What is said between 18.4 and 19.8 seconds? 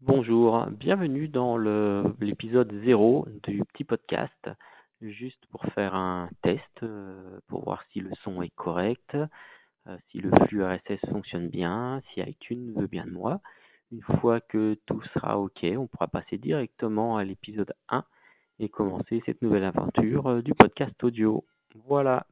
et commencer cette nouvelle